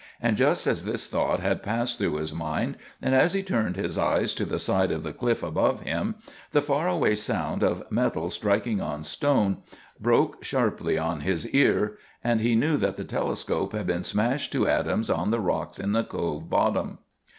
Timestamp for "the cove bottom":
15.91-16.97